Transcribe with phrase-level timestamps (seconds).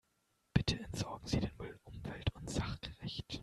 [0.55, 3.39] Bitte entsorgen Sie den Müll umwelt- und sachgerecht.